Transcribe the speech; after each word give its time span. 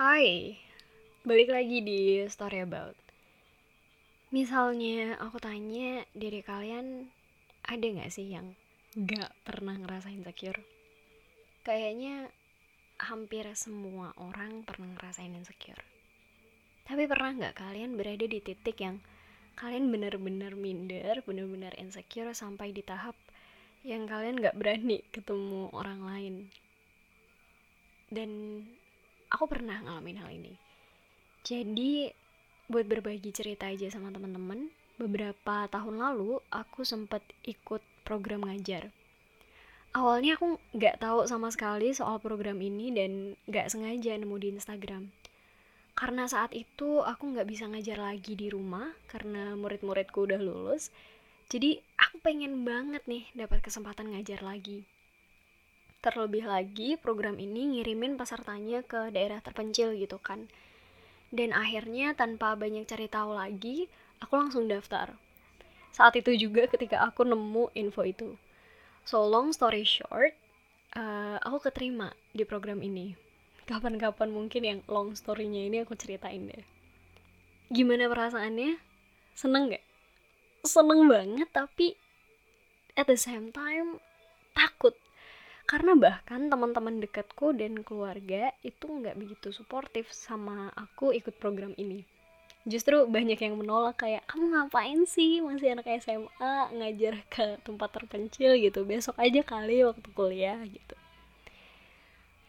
Hai, 0.00 0.56
balik 1.28 1.52
lagi 1.52 1.84
di 1.84 2.24
Story 2.24 2.64
About. 2.64 2.96
Misalnya 4.32 5.20
aku 5.20 5.36
tanya 5.36 6.08
diri 6.16 6.40
kalian 6.40 7.04
ada 7.68 7.84
gak 7.84 8.08
sih 8.08 8.32
yang 8.32 8.56
gak 8.96 9.28
pernah 9.44 9.76
ngerasa 9.76 10.08
insecure? 10.08 10.56
Kayaknya 11.68 12.32
hampir 12.96 13.44
semua 13.52 14.16
orang 14.16 14.64
pernah 14.64 14.88
ngerasain 14.96 15.36
insecure. 15.36 15.84
Tapi 16.88 17.04
pernah 17.04 17.36
gak 17.36 17.60
kalian 17.60 18.00
berada 18.00 18.24
di 18.24 18.40
titik 18.40 18.80
yang 18.80 19.04
kalian 19.52 19.92
bener-bener 19.92 20.56
minder, 20.56 21.20
bener-bener 21.28 21.76
insecure 21.76 22.32
sampai 22.32 22.72
di 22.72 22.80
tahap 22.80 23.20
yang 23.84 24.08
kalian 24.08 24.40
gak 24.40 24.56
berani 24.56 25.04
ketemu 25.12 25.68
orang 25.76 26.00
lain? 26.08 26.34
Dan 28.08 28.64
aku 29.30 29.46
pernah 29.46 29.78
ngalamin 29.80 30.18
hal 30.20 30.30
ini. 30.34 30.54
Jadi 31.46 32.10
buat 32.66 32.86
berbagi 32.86 33.30
cerita 33.32 33.70
aja 33.70 33.88
sama 33.90 34.12
teman-teman 34.12 34.70
beberapa 35.00 35.64
tahun 35.72 35.96
lalu 35.98 36.38
aku 36.52 36.84
sempat 36.84 37.24
ikut 37.46 37.80
program 38.04 38.44
ngajar. 38.46 38.92
Awalnya 39.90 40.38
aku 40.38 40.60
nggak 40.76 41.02
tahu 41.02 41.26
sama 41.26 41.50
sekali 41.50 41.90
soal 41.90 42.22
program 42.22 42.62
ini 42.62 42.94
dan 42.94 43.34
nggak 43.50 43.74
sengaja 43.74 44.14
nemu 44.14 44.36
di 44.38 44.48
Instagram. 44.54 45.10
Karena 45.98 46.30
saat 46.30 46.54
itu 46.54 47.02
aku 47.02 47.34
nggak 47.34 47.48
bisa 47.50 47.66
ngajar 47.66 47.98
lagi 47.98 48.38
di 48.38 48.46
rumah 48.52 48.94
karena 49.10 49.58
murid-muridku 49.58 50.30
udah 50.30 50.38
lulus. 50.38 50.94
Jadi 51.50 51.82
aku 51.98 52.22
pengen 52.22 52.62
banget 52.62 53.02
nih 53.10 53.26
dapat 53.34 53.58
kesempatan 53.66 54.14
ngajar 54.14 54.46
lagi 54.46 54.86
Terlebih 56.00 56.48
lagi, 56.48 56.96
program 56.96 57.36
ini 57.36 57.76
ngirimin 57.76 58.16
pesertanya 58.16 58.80
ke 58.80 59.12
daerah 59.12 59.44
terpencil 59.44 59.92
gitu 59.92 60.16
kan. 60.16 60.48
Dan 61.28 61.52
akhirnya 61.52 62.16
tanpa 62.16 62.56
banyak 62.56 62.88
cari 62.88 63.04
tahu 63.04 63.36
lagi, 63.36 63.84
aku 64.24 64.32
langsung 64.40 64.64
daftar. 64.64 65.12
Saat 65.92 66.16
itu 66.16 66.32
juga 66.40 66.64
ketika 66.72 67.04
aku 67.04 67.28
nemu 67.28 67.68
info 67.76 68.00
itu. 68.08 68.40
So 69.04 69.28
long 69.28 69.52
story 69.52 69.84
short, 69.84 70.32
uh, 70.96 71.36
aku 71.44 71.68
keterima 71.68 72.16
di 72.32 72.48
program 72.48 72.80
ini. 72.80 73.12
Kapan-kapan 73.68 74.32
mungkin 74.32 74.62
yang 74.64 74.80
long 74.88 75.12
story-nya 75.12 75.68
ini 75.68 75.84
aku 75.84 75.94
ceritain 76.00 76.48
deh. 76.48 76.64
Gimana 77.70 78.08
perasaannya? 78.08 78.80
Seneng 79.36 79.76
gak? 79.76 79.84
Seneng 80.64 81.06
banget 81.06 81.48
tapi 81.52 81.94
at 82.98 83.06
the 83.06 83.20
same 83.20 83.54
time 83.54 84.02
takut 84.58 84.98
karena 85.70 85.94
bahkan 85.94 86.50
teman-teman 86.50 86.98
dekatku 86.98 87.54
dan 87.54 87.86
keluarga 87.86 88.50
itu 88.66 88.90
nggak 88.90 89.14
begitu 89.14 89.54
suportif 89.54 90.10
sama 90.10 90.74
aku 90.74 91.14
ikut 91.14 91.38
program 91.38 91.78
ini. 91.78 92.02
Justru 92.66 93.06
banyak 93.06 93.38
yang 93.38 93.54
menolak 93.54 94.02
kayak 94.02 94.26
kamu 94.26 94.50
ngapain 94.50 95.06
sih? 95.06 95.38
Masih 95.38 95.78
anak 95.78 95.86
SMA 96.02 96.74
ngajar 96.74 97.22
ke 97.30 97.62
tempat 97.62 97.86
terpencil 97.94 98.58
gitu. 98.58 98.82
Besok 98.82 99.14
aja 99.22 99.46
kali 99.46 99.86
waktu 99.86 100.08
kuliah 100.10 100.58
gitu. 100.66 100.98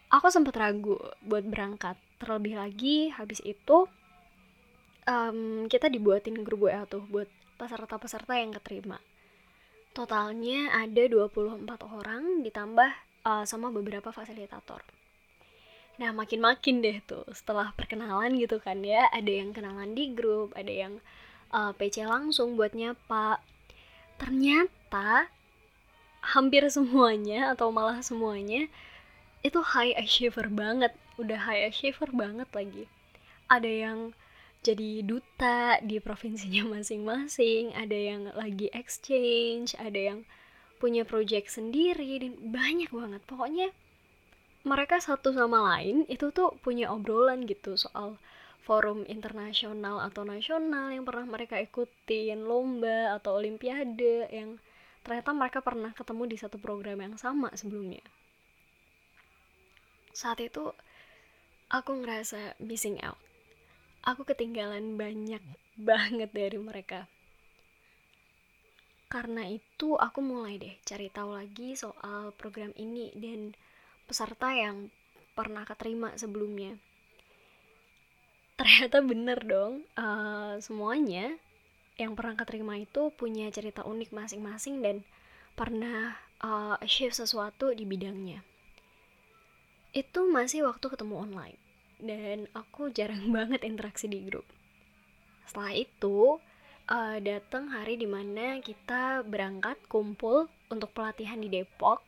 Aku 0.10 0.34
sempat 0.34 0.58
ragu 0.58 0.98
buat 1.22 1.46
berangkat. 1.46 2.02
Terlebih 2.18 2.58
lagi 2.58 3.14
habis 3.14 3.38
itu 3.46 3.86
um, 5.06 5.70
kita 5.70 5.94
dibuatin 5.94 6.42
grup 6.42 6.66
WA 6.66 6.90
tuh 6.90 7.06
buat 7.06 7.30
peserta-peserta 7.62 8.34
yang 8.34 8.50
keterima. 8.58 8.98
Totalnya 9.94 10.74
ada 10.74 11.04
24 11.06 11.68
orang 11.86 12.42
ditambah 12.42 13.11
uh, 13.26 13.44
sama 13.46 13.70
beberapa 13.70 14.10
fasilitator. 14.10 14.82
Nah, 16.02 16.10
makin-makin 16.16 16.82
deh 16.82 16.98
tuh 17.06 17.28
setelah 17.30 17.76
perkenalan 17.78 18.34
gitu 18.40 18.58
kan 18.58 18.82
ya, 18.82 19.06
ada 19.14 19.30
yang 19.30 19.54
kenalan 19.54 19.94
di 19.94 20.10
grup, 20.16 20.56
ada 20.58 20.72
yang 20.72 20.98
uh, 21.54 21.70
eh, 21.70 21.72
PC 21.78 22.08
langsung 22.08 22.58
buat 22.58 22.74
nyapa. 22.74 23.44
Ternyata 24.18 25.30
hampir 26.22 26.66
semuanya 26.70 27.54
atau 27.54 27.74
malah 27.74 28.02
semuanya 28.02 28.70
itu 29.42 29.58
high 29.62 29.94
achiever 29.98 30.50
banget, 30.50 30.94
udah 31.18 31.50
high 31.50 31.66
achiever 31.66 32.10
banget 32.14 32.50
lagi. 32.54 32.86
Ada 33.50 33.70
yang 33.70 34.00
jadi 34.62 35.02
duta 35.02 35.82
di 35.82 35.98
provinsinya 35.98 36.70
masing-masing, 36.78 37.74
ada 37.74 37.98
yang 37.98 38.30
lagi 38.38 38.70
exchange, 38.74 39.74
ada 39.78 39.98
yang 39.98 40.20
punya 40.82 41.06
project 41.06 41.54
sendiri 41.54 42.18
dan 42.18 42.34
banyak 42.50 42.90
banget. 42.90 43.22
Pokoknya 43.30 43.70
mereka 44.66 44.98
satu 44.98 45.30
sama 45.30 45.78
lain 45.78 46.10
itu 46.10 46.34
tuh 46.34 46.58
punya 46.66 46.90
obrolan 46.90 47.46
gitu 47.46 47.78
soal 47.78 48.18
forum 48.66 49.06
internasional 49.10 50.02
atau 50.02 50.22
nasional 50.26 50.94
yang 50.94 51.06
pernah 51.06 51.26
mereka 51.26 51.58
ikutin 51.58 52.46
lomba 52.46 53.18
atau 53.18 53.38
olimpiade 53.38 54.30
yang 54.30 54.62
ternyata 55.02 55.34
mereka 55.34 55.60
pernah 55.66 55.94
ketemu 55.94 56.24
di 56.30 56.38
satu 56.38 56.58
program 56.62 57.02
yang 57.02 57.16
sama 57.18 57.50
sebelumnya. 57.58 58.06
Saat 60.14 60.46
itu 60.46 60.70
aku 61.74 62.06
ngerasa 62.06 62.58
missing 62.62 63.02
out. 63.02 63.18
Aku 64.06 64.26
ketinggalan 64.26 64.98
banyak 64.98 65.42
banget 65.90 66.30
dari 66.34 66.58
mereka 66.62 67.10
karena 69.12 69.44
itu 69.44 70.00
aku 70.00 70.24
mulai 70.24 70.56
deh 70.56 70.72
cari 70.88 71.12
tahu 71.12 71.36
lagi 71.36 71.76
soal 71.76 72.32
program 72.40 72.72
ini 72.80 73.12
dan 73.12 73.52
peserta 74.08 74.56
yang 74.56 74.88
pernah 75.36 75.68
keterima 75.68 76.16
sebelumnya. 76.16 76.80
Ternyata 78.56 79.04
bener 79.04 79.40
dong, 79.44 79.84
uh, 80.00 80.56
semuanya 80.64 81.36
yang 82.00 82.16
pernah 82.16 82.40
keterima 82.40 82.80
itu 82.80 83.12
punya 83.12 83.52
cerita 83.52 83.84
unik 83.84 84.16
masing-masing 84.16 84.80
dan 84.80 85.04
pernah 85.60 86.16
uh, 86.40 86.80
achieve 86.80 87.12
sesuatu 87.12 87.76
di 87.76 87.84
bidangnya. 87.84 88.40
Itu 89.92 90.32
masih 90.32 90.72
waktu 90.72 90.88
ketemu 90.88 91.20
online 91.20 91.60
dan 92.00 92.48
aku 92.56 92.96
jarang 92.96 93.28
banget 93.36 93.68
interaksi 93.68 94.08
di 94.08 94.24
grup. 94.24 94.48
Setelah 95.44 95.76
itu, 95.76 96.40
uh, 96.88 97.18
datang 97.22 97.70
hari 97.70 98.00
di 98.00 98.08
mana 98.10 98.58
kita 98.64 99.22
berangkat 99.28 99.78
kumpul 99.86 100.48
untuk 100.72 100.90
pelatihan 100.96 101.38
di 101.38 101.52
Depok. 101.52 102.02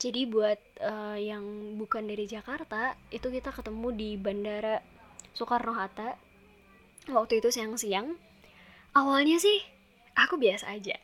Jadi 0.00 0.24
buat 0.24 0.56
uh, 0.80 1.20
yang 1.20 1.76
bukan 1.76 2.08
dari 2.08 2.24
Jakarta, 2.24 2.96
itu 3.12 3.28
kita 3.28 3.52
ketemu 3.52 3.88
di 3.92 4.10
Bandara 4.16 4.80
Soekarno 5.36 5.76
Hatta. 5.76 6.16
Waktu 7.12 7.44
itu 7.44 7.52
siang-siang. 7.52 8.16
Awalnya 8.96 9.36
sih 9.36 9.60
aku 10.16 10.40
biasa 10.40 10.72
aja. 10.72 10.96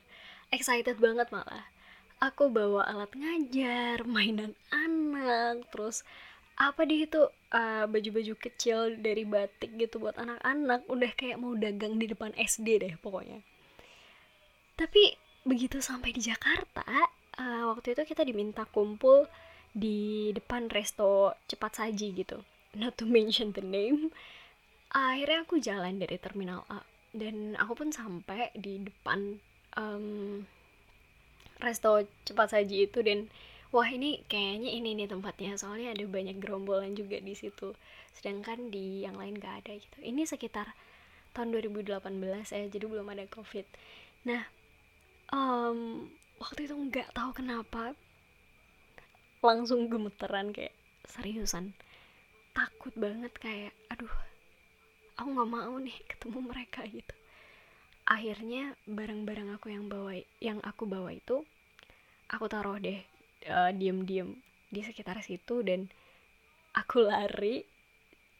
Excited 0.48 0.96
banget 0.96 1.28
malah. 1.28 1.68
Aku 2.16 2.48
bawa 2.48 2.88
alat 2.88 3.12
ngajar, 3.12 4.08
mainan 4.08 4.56
anak, 4.72 5.68
terus 5.68 6.00
apa 6.56 6.88
di 6.88 7.04
itu 7.04 7.20
uh, 7.52 7.84
baju-baju 7.84 8.34
kecil 8.40 8.96
dari 8.96 9.28
batik 9.28 9.76
gitu 9.76 10.00
buat 10.00 10.16
anak-anak. 10.16 10.88
Udah 10.88 11.12
kayak 11.12 11.36
mau 11.36 11.52
dagang 11.52 12.00
di 12.00 12.08
depan 12.08 12.32
SD 12.32 12.80
deh 12.80 12.94
pokoknya. 12.96 13.44
Tapi 14.76 15.16
begitu 15.44 15.78
sampai 15.84 16.16
di 16.16 16.24
Jakarta 16.24 16.84
uh, 17.36 17.70
waktu 17.72 17.92
itu 17.92 18.02
kita 18.08 18.24
diminta 18.24 18.64
kumpul 18.68 19.28
di 19.76 20.32
depan 20.32 20.72
resto 20.72 21.36
cepat 21.44 21.84
saji 21.84 22.24
gitu. 22.24 22.40
Not 22.76 22.96
to 22.96 23.04
mention 23.04 23.52
the 23.52 23.64
name. 23.64 24.12
Akhirnya 24.96 25.44
aku 25.44 25.60
jalan 25.60 26.00
dari 26.00 26.16
terminal 26.16 26.64
A. 26.72 26.80
Dan 27.12 27.56
aku 27.56 27.84
pun 27.84 27.88
sampai 27.92 28.52
di 28.56 28.80
depan 28.84 29.40
um, 29.76 30.44
resto 31.60 32.04
cepat 32.24 32.56
saji 32.56 32.88
itu 32.88 33.00
dan 33.00 33.28
wah 33.74 33.88
ini 33.90 34.22
kayaknya 34.30 34.70
ini 34.70 34.94
nih 34.94 35.08
tempatnya 35.10 35.58
soalnya 35.58 35.94
ada 35.94 36.04
banyak 36.06 36.38
gerombolan 36.38 36.94
juga 36.94 37.18
di 37.18 37.34
situ. 37.34 37.74
Sedangkan 38.14 38.70
di 38.70 39.02
yang 39.02 39.18
lain 39.18 39.38
gak 39.38 39.66
ada 39.66 39.72
gitu. 39.74 39.98
Ini 40.02 40.22
sekitar 40.26 40.70
tahun 41.36 41.52
2018 41.52 42.00
ya 42.48 42.64
jadi 42.70 42.86
belum 42.88 43.12
ada 43.12 43.26
covid. 43.28 43.66
Nah 44.24 44.42
um, 45.32 46.08
waktu 46.40 46.64
itu 46.64 46.74
nggak 46.74 47.12
tahu 47.12 47.30
kenapa 47.36 47.92
langsung 49.44 49.92
gemeteran 49.92 50.56
kayak 50.56 50.72
seriusan. 51.04 51.76
Takut 52.56 52.96
banget 52.96 53.36
kayak 53.36 53.76
aduh 53.92 54.12
aku 55.20 55.28
nggak 55.28 55.50
mau 55.52 55.74
nih 55.76 55.96
ketemu 56.08 56.38
mereka 56.40 56.80
gitu. 56.88 57.14
Akhirnya 58.06 58.78
barang-barang 58.86 59.58
aku 59.58 59.74
yang 59.74 59.90
bawa 59.90 60.16
yang 60.38 60.62
aku 60.62 60.86
bawa 60.86 61.10
itu 61.12 61.42
aku 62.30 62.46
taruh 62.48 62.78
deh 62.78 63.15
uh, 63.48 63.70
diem-diem 63.72 64.36
di 64.70 64.80
sekitar 64.82 65.22
situ 65.22 65.62
dan 65.62 65.88
aku 66.74 67.06
lari 67.06 67.64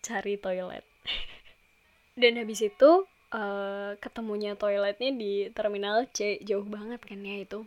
cari 0.04 0.36
toilet. 0.38 0.84
Dan 2.20 2.40
habis 2.40 2.64
itu 2.64 3.04
uh, 3.36 3.92
ketemunya 4.00 4.56
toiletnya 4.56 5.12
di 5.12 5.52
terminal 5.52 6.08
C 6.16 6.40
jauh 6.40 6.64
banget 6.64 7.00
kan 7.04 7.20
ya 7.20 7.44
itu. 7.44 7.60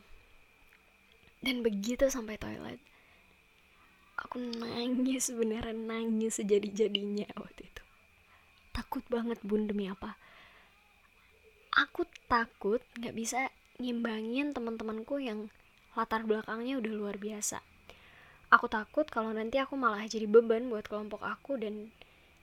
Dan 1.40 1.62
begitu 1.62 2.10
sampai 2.10 2.42
toilet 2.42 2.82
aku 4.20 4.44
nangis 4.60 5.32
beneran 5.32 5.88
nangis 5.88 6.44
sejadi-jadinya 6.44 7.32
waktu 7.40 7.72
itu. 7.72 7.84
Takut 8.76 9.04
banget 9.08 9.40
bun 9.42 9.66
demi 9.66 9.88
apa? 9.88 10.20
Aku 11.74 12.04
takut 12.28 12.84
nggak 13.00 13.16
bisa 13.16 13.48
ngimbangin 13.80 14.52
teman-temanku 14.52 15.24
yang 15.24 15.48
latar 15.98 16.26
belakangnya 16.26 16.78
udah 16.78 16.94
luar 16.94 17.16
biasa. 17.18 17.64
Aku 18.50 18.66
takut 18.66 19.06
kalau 19.10 19.30
nanti 19.30 19.62
aku 19.62 19.78
malah 19.78 20.02
jadi 20.10 20.26
beban 20.26 20.74
buat 20.74 20.90
kelompok 20.90 21.22
aku 21.22 21.62
dan 21.62 21.94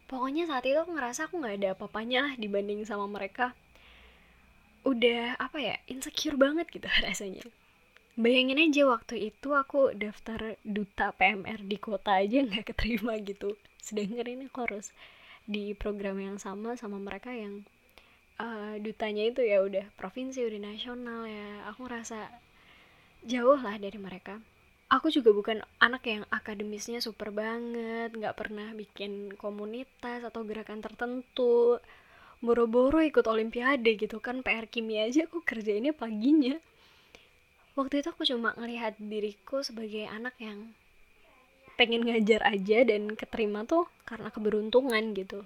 pokoknya 0.06 0.46
saat 0.46 0.62
itu 0.62 0.78
aku 0.78 0.94
ngerasa 0.94 1.26
aku 1.26 1.43
nggak 1.43 1.54
ada 1.62 1.69
apa-apanya 1.75 2.19
lah 2.31 2.34
dibanding 2.43 2.87
sama 2.87 3.10
mereka. 3.10 3.58
Udah 4.87 5.34
apa 5.43 5.58
ya 5.58 5.75
insecure 5.90 6.38
banget 6.38 6.70
gitu 6.70 6.87
rasanya. 7.06 7.43
Bayangin 8.16 8.56
aja 8.56 8.88
waktu 8.88 9.28
itu 9.28 9.52
aku 9.52 9.93
daftar 9.93 10.56
duta 10.64 11.12
PMR 11.12 11.60
di 11.60 11.76
kota 11.76 12.16
aja 12.16 12.40
nggak 12.40 12.72
keterima 12.72 13.19
gitu. 13.20 13.58
Sedangkan 13.82 14.31
ini 14.31 14.48
aku 14.48 14.64
harus 14.64 14.94
di 15.44 15.76
program 15.76 16.16
yang 16.19 16.38
sama 16.40 16.75
sama 16.81 16.96
mereka 16.96 17.31
yang 17.31 17.66
uh, 18.40 18.78
dutanya 18.81 19.31
itu 19.31 19.44
ya 19.44 19.60
udah 19.60 19.90
provinsi 20.00 20.43
udah 20.48 20.60
nasional 20.62 21.28
ya. 21.28 21.66
Aku 21.69 21.84
ngerasa 21.84 22.45
jauh 23.26 23.58
lah 23.58 23.76
dari 23.76 23.99
mereka. 23.99 24.38
Aku 24.87 25.11
juga 25.11 25.34
bukan 25.34 25.67
anak 25.82 26.06
yang 26.06 26.23
akademisnya 26.31 27.02
super 27.02 27.34
banget 27.34 28.14
nggak 28.14 28.38
pernah 28.38 28.70
bikin 28.70 29.34
komunitas 29.34 30.23
atau 30.23 30.46
gerakan 30.46 30.78
tertentu. 30.78 31.82
Boro-boro 32.38 33.02
ikut 33.02 33.26
olimpiade 33.26 33.99
gitu 33.99 34.23
kan 34.23 34.46
PR 34.46 34.70
kimia 34.70 35.11
aja 35.11 35.26
aku 35.26 35.43
kerjainnya 35.43 35.90
paginya. 35.90 36.55
Waktu 37.75 38.00
itu 38.00 38.08
aku 38.14 38.23
cuma 38.23 38.55
ngelihat 38.55 38.94
diriku 39.02 39.67
sebagai 39.67 40.06
anak 40.06 40.38
yang 40.38 40.70
pengen 41.76 42.06
ngajar 42.06 42.46
aja 42.46 42.87
dan 42.88 43.12
keterima 43.19 43.67
tuh 43.69 43.84
karena 44.08 44.32
keberuntungan 44.32 45.12
gitu 45.12 45.44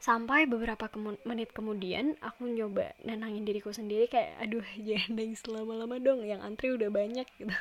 sampai 0.00 0.48
beberapa 0.48 0.88
kemu 0.88 1.20
menit 1.28 1.52
kemudian 1.52 2.16
aku 2.24 2.48
nyoba 2.48 2.96
nenangin 3.04 3.44
diriku 3.44 3.68
sendiri 3.68 4.08
kayak 4.08 4.32
aduh 4.40 4.64
jangan 4.88 5.12
nangis 5.12 5.44
lama-lama 5.44 6.00
dong 6.00 6.24
yang 6.24 6.40
antri 6.40 6.72
udah 6.72 6.88
banyak 6.88 7.28
gitu. 7.36 7.52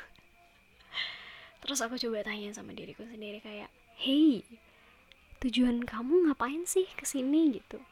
Terus 1.59 1.83
aku 1.83 1.99
coba 1.99 2.23
tanya 2.23 2.55
sama 2.55 2.71
diriku 2.71 3.03
sendiri 3.03 3.43
kayak 3.43 3.67
hey 3.99 4.47
tujuan 5.43 5.83
kamu 5.83 6.31
ngapain 6.31 6.63
sih 6.63 6.87
ke 6.95 7.03
sini 7.03 7.59
gitu. 7.59 7.83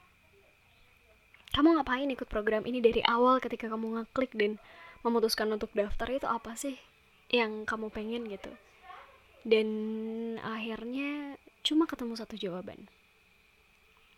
Kamu 1.52 1.76
ngapain 1.76 2.08
ikut 2.08 2.32
program 2.32 2.64
ini 2.64 2.80
dari 2.80 3.04
awal 3.04 3.44
ketika 3.44 3.68
kamu 3.68 4.00
ngeklik 4.00 4.32
dan 4.32 4.64
memutuskan 5.04 5.52
untuk 5.52 5.72
daftar 5.76 6.08
itu 6.08 6.28
apa 6.28 6.56
sih 6.56 6.80
yang 7.28 7.68
kamu 7.68 7.92
pengen? 7.92 8.28
Gitu. 8.32 8.52
Dan 9.48 9.68
akhirnya 10.44 11.40
cuma 11.64 11.88
ketemu 11.88 12.16
satu 12.16 12.36
jawaban 12.40 12.88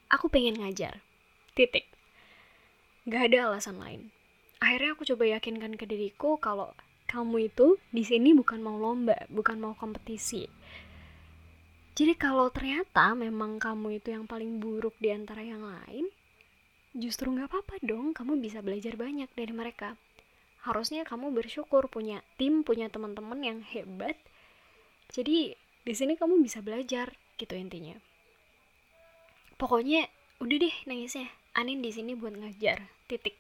aku 0.10 0.26
pengen 0.28 0.58
ngajar. 0.58 1.06
Titik. 1.54 1.86
Gak 3.06 3.30
ada 3.32 3.54
alasan 3.54 3.78
lain. 3.78 4.10
Akhirnya 4.60 4.98
aku 4.98 5.08
coba 5.08 5.24
yakinkan 5.38 5.78
ke 5.80 5.86
diriku 5.88 6.36
kalau 6.42 6.74
kamu 7.10 7.50
itu 7.50 7.80
di 7.90 8.04
sini 8.04 8.36
bukan 8.36 8.60
mau 8.60 8.76
lomba 8.76 9.16
bukan 9.32 9.58
mau 9.62 9.74
kompetisi. 9.78 10.50
Jadi 11.96 12.14
kalau 12.16 12.52
ternyata 12.52 13.16
memang 13.16 13.58
kamu 13.62 14.02
itu 14.02 14.12
yang 14.14 14.26
paling 14.28 14.60
buruk 14.60 14.96
di 15.00 15.12
antara 15.12 15.44
yang 15.44 15.64
lain, 15.64 16.08
justru 16.96 17.28
nggak 17.34 17.52
apa-apa 17.52 17.76
dong, 17.84 18.16
kamu 18.16 18.40
bisa 18.40 18.64
belajar 18.64 18.96
banyak 18.96 19.28
dari 19.36 19.52
mereka. 19.52 20.00
Harusnya 20.64 21.04
kamu 21.04 21.32
bersyukur 21.36 21.88
punya 21.92 22.24
tim 22.40 22.64
punya 22.64 22.88
teman-teman 22.88 23.40
yang 23.44 23.60
hebat. 23.64 24.16
Jadi 25.12 25.56
di 25.84 25.94
sini 25.96 26.16
kamu 26.16 26.40
bisa 26.44 26.62
belajar 26.62 27.16
gitu 27.40 27.56
intinya 27.56 27.96
pokoknya 29.60 30.08
udah 30.40 30.58
deh 30.58 30.76
nangisnya. 30.88 31.28
Anin 31.54 31.84
di 31.84 31.92
sini 31.92 32.16
buat 32.16 32.34
ngajar 32.34 32.88
titik. 33.12 33.36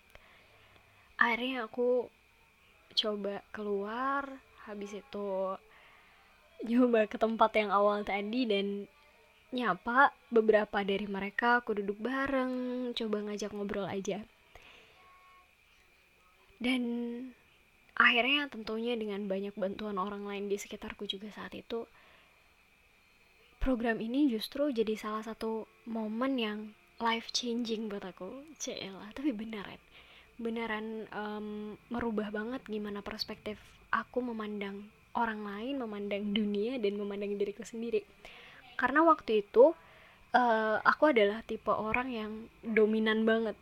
Akhirnya 1.16 1.66
aku 1.66 2.12
coba 3.00 3.39
keluar 3.56 4.27
habis 4.68 4.92
itu 4.92 5.56
nyoba 6.68 7.07
ke 7.07 7.16
tempat 7.16 7.56
yang 7.56 7.71
awal 7.71 8.04
tadi 8.04 8.44
dan 8.44 8.92
nyapa 9.56 10.12
beberapa 10.30 10.83
dari 10.83 11.07
mereka 11.07 11.63
aku 11.63 11.80
duduk 11.80 11.98
bareng 12.04 12.92
coba 12.94 13.18
ngajak 13.24 13.56
ngobrol 13.56 13.88
aja. 13.88 14.27
Dan 16.60 16.83
akhirnya 17.95 18.51
tentunya 18.51 19.00
dengan 19.00 19.24
banyak 19.31 19.56
bantuan 19.56 19.95
orang 19.95 20.27
lain 20.27 20.51
di 20.51 20.60
sekitarku 20.60 21.07
juga 21.07 21.31
saat 21.31 21.56
itu 21.56 21.88
program 23.69 24.01
ini 24.01 24.25
justru 24.33 24.74
jadi 24.74 24.98
salah 24.98 25.21
satu 25.21 25.69
momen 25.86 26.42
yang 26.42 26.60
life 26.98 27.30
changing 27.30 27.86
buat 27.86 28.01
aku 28.01 28.42
cila 28.57 29.13
tapi 29.13 29.30
beneran 29.30 29.77
beneran 30.42 31.06
um, 31.13 31.77
merubah 31.94 32.33
banget 32.33 32.66
gimana 32.66 33.06
perspektif 33.06 33.62
aku 33.94 34.25
memandang 34.25 34.89
orang 35.18 35.42
lain 35.42 35.81
memandang 35.81 36.33
dunia 36.33 36.77
dan 36.77 36.98
memandang 36.98 37.36
diriku 37.38 37.66
sendiri. 37.66 38.06
Karena 38.77 39.04
waktu 39.04 39.44
itu 39.44 39.74
uh, 40.33 40.77
aku 40.86 41.12
adalah 41.12 41.42
tipe 41.44 41.69
orang 41.69 42.10
yang 42.10 42.31
dominan 42.62 43.25
banget. 43.25 43.57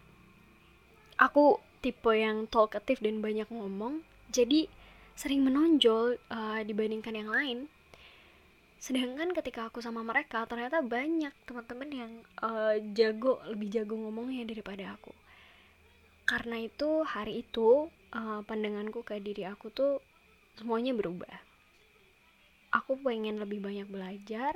Aku 1.17 1.57
tipe 1.81 2.13
yang 2.13 2.45
talkative 2.51 3.01
dan 3.01 3.23
banyak 3.23 3.49
ngomong 3.49 4.05
jadi 4.29 4.69
sering 5.17 5.41
menonjol 5.41 6.21
uh, 6.29 6.61
dibandingkan 6.61 7.15
yang 7.17 7.29
lain 7.31 7.57
sedangkan 8.77 9.33
ketika 9.33 9.73
aku 9.73 9.81
sama 9.81 10.05
mereka 10.05 10.45
ternyata 10.45 10.85
banyak 10.85 11.33
teman-teman 11.49 11.89
yang 11.89 12.11
uh, 12.45 12.77
jago 12.93 13.41
lebih 13.49 13.73
jago 13.73 13.97
ngomongnya 13.97 14.45
daripada 14.45 14.93
aku. 14.93 15.13
Karena 16.27 16.61
itu 16.61 17.01
hari 17.07 17.41
itu 17.41 17.89
uh, 18.13 18.41
pandanganku 18.45 19.01
ke 19.01 19.17
diri 19.17 19.49
aku 19.49 19.73
tuh 19.73 20.03
semuanya 20.59 20.93
berubah. 20.93 21.31
Aku 22.75 22.99
pengen 23.01 23.41
lebih 23.41 23.63
banyak 23.63 23.87
belajar 23.89 24.53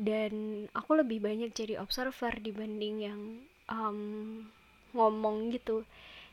dan 0.00 0.64
aku 0.72 0.98
lebih 0.98 1.22
banyak 1.22 1.52
jadi 1.52 1.78
observer 1.78 2.34
dibanding 2.40 2.94
yang 3.04 3.20
um, 3.70 4.48
ngomong 4.96 5.54
gitu. 5.54 5.84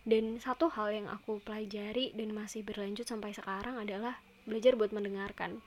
Dan 0.06 0.38
satu 0.38 0.70
hal 0.70 0.94
yang 0.94 1.08
aku 1.10 1.42
pelajari 1.42 2.14
dan 2.14 2.30
masih 2.32 2.62
berlanjut 2.62 3.10
sampai 3.10 3.34
sekarang 3.34 3.82
adalah 3.82 4.22
belajar 4.46 4.78
buat 4.78 4.94
mendengarkan 4.94 5.60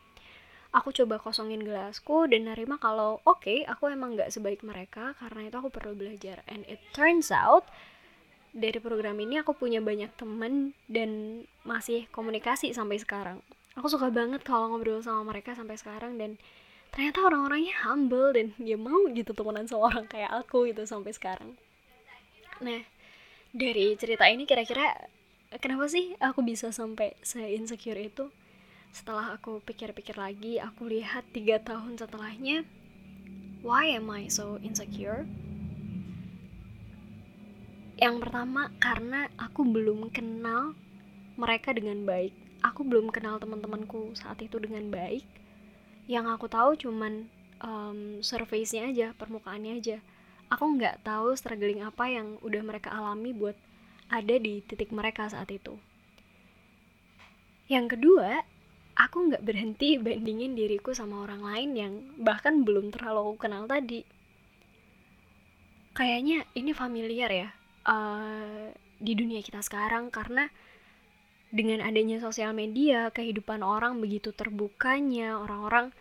aku 0.68 0.92
coba 0.92 1.16
kosongin 1.16 1.64
gelasku 1.64 2.28
dan 2.28 2.44
nerima 2.44 2.76
kalau 2.76 3.24
oke 3.24 3.40
okay, 3.40 3.64
aku 3.64 3.88
emang 3.88 4.20
gak 4.20 4.28
sebaik 4.28 4.60
mereka 4.60 5.16
karena 5.16 5.48
itu 5.48 5.56
aku 5.56 5.70
perlu 5.72 5.96
belajar. 5.96 6.44
And 6.44 6.68
it 6.68 6.80
turns 6.92 7.32
out 7.32 7.64
dari 8.52 8.76
program 8.80 9.16
ini 9.20 9.40
aku 9.40 9.56
punya 9.56 9.80
banyak 9.80 10.12
temen 10.16 10.76
dan 10.88 11.42
masih 11.64 12.08
komunikasi 12.12 12.72
sampai 12.76 13.00
sekarang. 13.00 13.40
Aku 13.78 13.86
suka 13.88 14.10
banget 14.10 14.42
kalau 14.42 14.74
ngobrol 14.74 15.00
sama 15.00 15.22
mereka 15.24 15.54
sampai 15.54 15.78
sekarang 15.78 16.18
dan 16.18 16.36
ternyata 16.90 17.20
orang-orangnya 17.24 17.76
humble 17.84 18.32
dan 18.32 18.56
dia 18.56 18.76
mau 18.80 19.06
gitu 19.12 19.36
temenan 19.36 19.68
sama 19.68 19.92
orang 19.92 20.06
kayak 20.08 20.32
aku 20.32 20.68
gitu 20.68 20.84
sampai 20.84 21.12
sekarang. 21.14 21.54
Nah 22.60 22.82
dari 23.54 23.96
cerita 23.96 24.28
ini 24.28 24.44
kira-kira 24.44 24.92
kenapa 25.56 25.88
sih 25.88 26.12
aku 26.20 26.44
bisa 26.44 26.68
sampai 26.68 27.16
se-insecure 27.24 27.96
itu 27.96 28.28
setelah 28.92 29.36
aku 29.36 29.60
pikir-pikir 29.62 30.16
lagi 30.18 30.58
aku 30.58 30.88
lihat 30.88 31.24
tiga 31.32 31.60
tahun 31.60 31.96
setelahnya 32.00 32.66
why 33.62 33.90
am 33.90 34.10
I 34.10 34.30
so 34.30 34.58
insecure? 34.62 35.26
Yang 37.98 38.16
pertama 38.22 38.70
karena 38.78 39.26
aku 39.34 39.66
belum 39.66 40.14
kenal 40.14 40.78
mereka 41.34 41.74
dengan 41.74 42.06
baik. 42.06 42.30
Aku 42.62 42.86
belum 42.86 43.10
kenal 43.10 43.42
teman-temanku 43.42 44.14
saat 44.14 44.38
itu 44.42 44.58
dengan 44.62 44.86
baik. 44.90 45.26
Yang 46.06 46.26
aku 46.38 46.46
tahu 46.46 46.70
cuman 46.78 47.26
um, 47.58 48.22
surface-nya 48.22 48.90
aja 48.90 49.08
permukaannya 49.18 49.82
aja. 49.82 49.98
Aku 50.48 50.78
nggak 50.78 51.02
tahu 51.02 51.34
struggling 51.34 51.82
apa 51.82 52.06
yang 52.06 52.38
udah 52.40 52.62
mereka 52.62 52.94
alami 52.94 53.34
buat 53.34 53.58
ada 54.08 54.34
di 54.38 54.62
titik 54.64 54.94
mereka 54.94 55.26
saat 55.28 55.50
itu. 55.50 55.76
Yang 57.68 57.98
kedua, 57.98 58.46
aku 58.98 59.30
nggak 59.30 59.46
berhenti 59.46 59.94
bandingin 59.96 60.58
diriku 60.58 60.90
sama 60.90 61.22
orang 61.22 61.42
lain 61.46 61.70
yang 61.78 61.92
bahkan 62.18 62.66
belum 62.66 62.90
terlalu 62.90 63.32
aku 63.32 63.46
kenal 63.46 63.70
tadi. 63.70 64.02
Kayaknya 65.94 66.46
ini 66.58 66.70
familiar 66.74 67.30
ya 67.30 67.48
uh, 67.86 68.74
di 68.98 69.12
dunia 69.14 69.38
kita 69.38 69.62
sekarang 69.62 70.10
karena 70.10 70.50
dengan 71.48 71.80
adanya 71.80 72.20
sosial 72.20 72.52
media, 72.52 73.08
kehidupan 73.08 73.64
orang 73.64 74.02
begitu 74.04 74.36
terbukanya, 74.36 75.40
orang-orang 75.40 75.96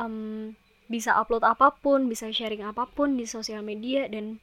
um, 0.00 0.56
bisa 0.88 1.12
upload 1.20 1.44
apa 1.44 1.74
pun, 1.76 2.08
bisa 2.08 2.32
sharing 2.32 2.64
apa 2.64 2.88
pun 2.88 3.18
di 3.20 3.28
sosial 3.28 3.60
media 3.60 4.08
dan 4.08 4.40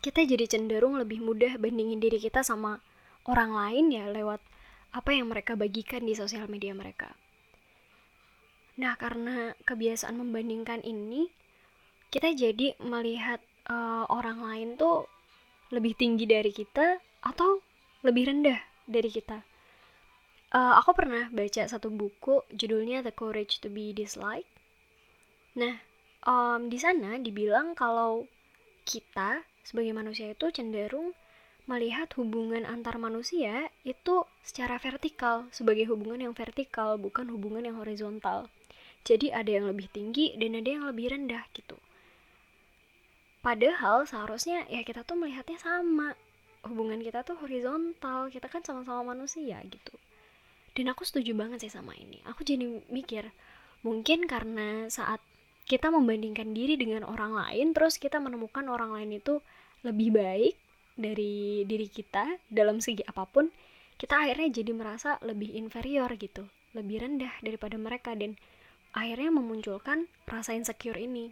kita 0.00 0.24
jadi 0.24 0.46
cenderung 0.46 0.96
lebih 0.96 1.20
mudah 1.20 1.58
bandingin 1.60 1.98
diri 1.98 2.16
kita 2.22 2.40
sama 2.46 2.80
orang 3.28 3.52
lain 3.52 3.84
ya 3.92 4.08
lewat 4.08 4.40
apa 4.90 5.10
yang 5.14 5.30
mereka 5.30 5.54
bagikan 5.54 6.02
di 6.02 6.14
sosial 6.18 6.50
media 6.50 6.74
mereka. 6.74 7.14
Nah, 8.80 8.96
karena 8.96 9.54
kebiasaan 9.68 10.16
membandingkan 10.18 10.80
ini, 10.82 11.28
kita 12.10 12.34
jadi 12.34 12.74
melihat 12.82 13.38
uh, 13.70 14.08
orang 14.10 14.42
lain 14.42 14.68
tuh 14.74 15.06
lebih 15.70 15.94
tinggi 15.94 16.26
dari 16.26 16.50
kita 16.50 16.98
atau 17.22 17.62
lebih 18.02 18.32
rendah 18.32 18.58
dari 18.88 19.10
kita. 19.12 19.44
Uh, 20.50 20.74
aku 20.82 20.98
pernah 20.98 21.30
baca 21.30 21.62
satu 21.70 21.94
buku 21.94 22.42
judulnya 22.50 23.06
The 23.06 23.14
Courage 23.14 23.62
to 23.62 23.70
Be 23.70 23.94
Disliked. 23.94 24.50
Nah, 25.54 25.78
um, 26.26 26.66
di 26.66 26.78
sana 26.80 27.22
dibilang 27.22 27.78
kalau 27.78 28.26
kita 28.82 29.46
sebagai 29.62 29.94
manusia 29.94 30.34
itu 30.34 30.50
cenderung 30.50 31.14
melihat 31.70 32.10
hubungan 32.18 32.66
antar 32.66 32.98
manusia 32.98 33.70
itu 33.86 34.26
secara 34.42 34.74
vertikal 34.82 35.46
sebagai 35.54 35.86
hubungan 35.86 36.26
yang 36.26 36.34
vertikal 36.34 36.98
bukan 36.98 37.30
hubungan 37.30 37.62
yang 37.62 37.78
horizontal. 37.78 38.50
Jadi 39.06 39.30
ada 39.30 39.46
yang 39.46 39.70
lebih 39.70 39.86
tinggi 39.94 40.34
dan 40.34 40.58
ada 40.58 40.66
yang 40.66 40.84
lebih 40.90 41.14
rendah 41.14 41.46
gitu. 41.54 41.78
Padahal 43.40 44.02
seharusnya 44.04 44.66
ya 44.66 44.82
kita 44.82 45.06
tuh 45.06 45.14
melihatnya 45.14 45.62
sama. 45.62 46.18
Hubungan 46.66 47.00
kita 47.00 47.24
tuh 47.24 47.40
horizontal, 47.40 48.28
kita 48.28 48.50
kan 48.50 48.60
sama-sama 48.60 49.16
manusia 49.16 49.62
gitu. 49.64 49.94
Dan 50.76 50.92
aku 50.92 51.06
setuju 51.06 51.32
banget 51.32 51.64
sih 51.64 51.72
sama 51.72 51.96
ini. 51.96 52.20
Aku 52.28 52.44
jadi 52.44 52.84
mikir, 52.92 53.32
mungkin 53.80 54.28
karena 54.28 54.90
saat 54.92 55.24
kita 55.64 55.88
membandingkan 55.88 56.52
diri 56.52 56.76
dengan 56.76 57.08
orang 57.08 57.32
lain, 57.32 57.72
terus 57.72 57.96
kita 57.96 58.20
menemukan 58.20 58.68
orang 58.68 58.92
lain 58.92 59.16
itu 59.16 59.40
lebih 59.80 60.12
baik 60.12 60.60
dari 60.96 61.66
diri 61.68 61.86
kita 61.86 62.40
dalam 62.50 62.82
segi 62.82 63.04
apa 63.06 63.26
pun, 63.26 63.50
kita 64.00 64.26
akhirnya 64.26 64.62
jadi 64.62 64.72
merasa 64.72 65.20
lebih 65.20 65.52
inferior 65.54 66.08
gitu, 66.16 66.48
lebih 66.72 67.04
rendah 67.04 67.34
daripada 67.44 67.76
mereka 67.76 68.16
dan 68.16 68.38
akhirnya 68.96 69.30
memunculkan 69.30 70.10
rasa 70.26 70.56
insecure 70.56 70.98
ini. 70.98 71.30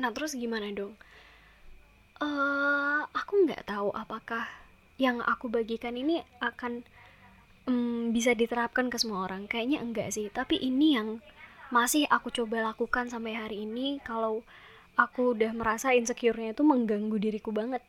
Nah 0.00 0.10
terus 0.12 0.32
gimana 0.32 0.72
dong? 0.72 0.96
Uh, 2.20 3.04
aku 3.16 3.48
nggak 3.48 3.64
tahu 3.64 3.92
apakah 3.96 4.44
yang 5.00 5.24
aku 5.24 5.48
bagikan 5.48 5.96
ini 5.96 6.20
akan 6.44 6.84
um, 7.64 8.12
bisa 8.12 8.36
diterapkan 8.36 8.92
ke 8.92 9.00
semua 9.00 9.24
orang. 9.24 9.48
Kayaknya 9.48 9.78
enggak 9.80 10.08
sih. 10.12 10.28
Tapi 10.28 10.60
ini 10.60 10.96
yang 11.00 11.24
masih 11.72 12.04
aku 12.12 12.28
coba 12.28 12.60
lakukan 12.60 13.08
sampai 13.08 13.36
hari 13.36 13.64
ini. 13.64 13.96
Kalau 14.04 14.44
aku 15.00 15.32
udah 15.32 15.56
merasa 15.56 15.96
insecure-nya 15.96 16.52
itu 16.52 16.60
mengganggu 16.60 17.16
diriku 17.16 17.48
banget. 17.48 17.80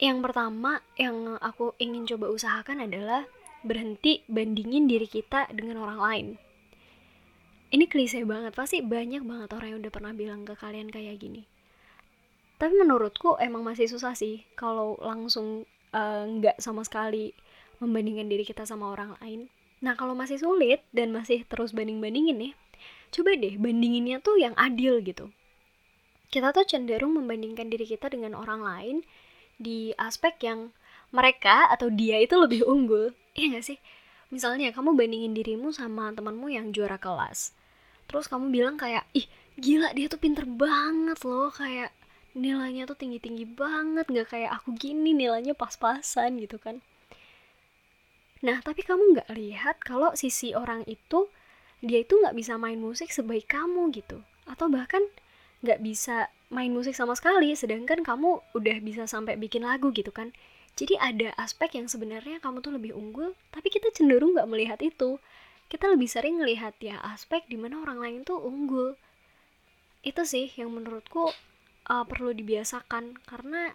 Yang 0.00 0.18
pertama 0.24 0.80
yang 0.96 1.36
aku 1.44 1.76
ingin 1.76 2.08
coba 2.08 2.32
usahakan 2.32 2.88
adalah 2.88 3.28
berhenti 3.60 4.24
bandingin 4.32 4.88
diri 4.88 5.04
kita 5.04 5.52
dengan 5.52 5.84
orang 5.84 6.00
lain. 6.00 6.26
Ini 7.70 7.84
klise 7.84 8.24
banget 8.24 8.56
pasti 8.56 8.80
banyak 8.80 9.20
banget 9.22 9.52
orang 9.52 9.76
yang 9.76 9.80
udah 9.84 9.92
pernah 9.92 10.12
bilang 10.16 10.48
ke 10.48 10.56
kalian 10.56 10.88
kayak 10.88 11.20
gini. 11.20 11.44
Tapi 12.56 12.80
menurutku 12.80 13.36
emang 13.36 13.60
masih 13.60 13.92
susah 13.92 14.16
sih 14.16 14.40
kalau 14.56 14.96
langsung 15.04 15.68
eh, 15.92 16.24
nggak 16.26 16.56
uh, 16.56 16.62
sama 16.64 16.80
sekali 16.82 17.36
membandingkan 17.78 18.26
diri 18.32 18.48
kita 18.48 18.64
sama 18.64 18.90
orang 18.96 19.20
lain. 19.20 19.52
Nah 19.84 20.00
kalau 20.00 20.16
masih 20.16 20.40
sulit 20.40 20.80
dan 20.96 21.12
masih 21.12 21.44
terus 21.44 21.76
banding-bandingin 21.76 22.36
nih 22.40 22.52
coba 23.12 23.36
deh 23.36 23.60
bandinginnya 23.60 24.24
tuh 24.24 24.40
yang 24.40 24.56
adil 24.56 25.04
gitu. 25.04 25.28
Kita 26.32 26.56
tuh 26.56 26.64
cenderung 26.64 27.20
membandingkan 27.20 27.68
diri 27.68 27.84
kita 27.84 28.08
dengan 28.08 28.32
orang 28.32 28.64
lain 28.64 28.96
di 29.60 29.92
aspek 30.00 30.40
yang 30.40 30.72
mereka 31.12 31.68
atau 31.68 31.92
dia 31.92 32.16
itu 32.16 32.34
lebih 32.40 32.64
unggul. 32.64 33.12
Iya 33.38 33.62
gak 33.62 33.66
sih? 33.70 33.78
Misalnya 34.34 34.74
kamu 34.74 34.98
bandingin 34.98 35.30
dirimu 35.30 35.70
sama 35.70 36.10
temanmu 36.10 36.50
yang 36.50 36.74
juara 36.74 36.98
kelas. 36.98 37.54
Terus 38.10 38.26
kamu 38.26 38.50
bilang 38.50 38.74
kayak 38.74 39.06
ih 39.14 39.30
gila 39.54 39.94
dia 39.94 40.10
tuh 40.10 40.18
pinter 40.18 40.42
banget 40.50 41.22
loh. 41.22 41.46
Kayak 41.54 41.94
nilainya 42.34 42.90
tuh 42.90 42.98
tinggi 42.98 43.22
tinggi 43.22 43.46
banget. 43.46 44.10
Nggak 44.10 44.34
kayak 44.34 44.50
aku 44.58 44.74
gini 44.74 45.14
nilainya 45.14 45.54
pas-pasan 45.54 46.42
gitu 46.42 46.58
kan. 46.58 46.82
Nah 48.42 48.58
tapi 48.66 48.82
kamu 48.82 49.14
nggak 49.14 49.30
lihat 49.30 49.78
kalau 49.78 50.10
sisi 50.18 50.58
orang 50.58 50.82
itu 50.90 51.30
dia 51.78 52.02
itu 52.02 52.18
nggak 52.18 52.34
bisa 52.34 52.58
main 52.58 52.82
musik 52.82 53.14
sebaik 53.14 53.46
kamu 53.46 53.94
gitu. 53.94 54.26
Atau 54.50 54.66
bahkan 54.66 55.06
nggak 55.62 55.78
bisa 55.86 56.34
main 56.50 56.74
musik 56.74 56.98
sama 56.98 57.14
sekali 57.14 57.54
sedangkan 57.54 58.02
kamu 58.02 58.42
udah 58.58 58.76
bisa 58.82 59.06
sampai 59.06 59.38
bikin 59.38 59.62
lagu 59.62 59.94
gitu 59.94 60.10
kan. 60.10 60.34
Jadi 60.74 60.98
ada 60.98 61.30
aspek 61.38 61.78
yang 61.78 61.86
sebenarnya 61.86 62.42
kamu 62.42 62.62
tuh 62.62 62.74
lebih 62.74 62.92
unggul 62.98 63.38
tapi 63.54 63.70
kita 63.70 63.94
cenderung 63.94 64.34
nggak 64.34 64.50
melihat 64.50 64.78
itu. 64.82 65.22
Kita 65.70 65.86
lebih 65.86 66.10
sering 66.10 66.42
melihat 66.42 66.74
ya 66.82 66.98
aspek 67.06 67.46
di 67.46 67.54
mana 67.54 67.78
orang 67.78 68.02
lain 68.02 68.20
tuh 68.26 68.42
unggul. 68.42 68.98
Itu 70.02 70.26
sih 70.26 70.50
yang 70.58 70.74
menurutku 70.74 71.30
uh, 71.86 72.04
perlu 72.10 72.34
dibiasakan 72.34 73.22
karena 73.22 73.70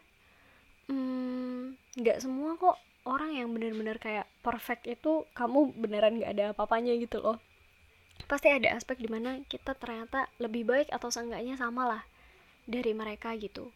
hmm, 0.91 1.79
nggak 1.96 2.17
hmm, 2.20 2.24
semua 2.27 2.60
kok 2.60 2.75
orang 3.08 3.39
yang 3.39 3.55
benar-benar 3.55 4.03
kayak 4.03 4.27
perfect 4.44 4.84
itu 4.91 5.24
kamu 5.32 5.72
beneran 5.79 6.20
nggak 6.20 6.32
ada 6.36 6.46
apa-apanya 6.51 6.91
gitu 7.00 7.24
loh. 7.24 7.39
Pasti 8.27 8.51
ada 8.51 8.75
aspek 8.75 9.00
di 9.00 9.08
mana 9.08 9.39
kita 9.48 9.79
ternyata 9.79 10.27
lebih 10.44 10.67
baik 10.67 10.91
atau 10.91 11.08
seenggaknya 11.08 11.55
sama 11.55 11.88
lah 11.88 12.03
dari 12.65 12.91
mereka 12.98 13.34
gitu. 13.38 13.69